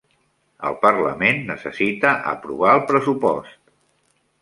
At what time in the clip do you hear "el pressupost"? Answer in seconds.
2.81-3.65